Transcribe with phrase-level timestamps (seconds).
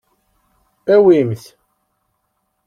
[0.93, 1.43] Awim-t.